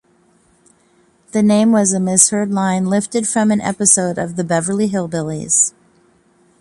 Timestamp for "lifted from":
2.87-3.51